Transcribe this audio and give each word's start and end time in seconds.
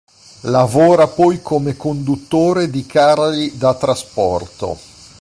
Lavora 0.49 1.07
poi 1.09 1.43
come 1.43 1.77
conduttore 1.77 2.71
di 2.71 2.87
carri 2.87 3.55
da 3.55 3.75
trasporto. 3.75 4.79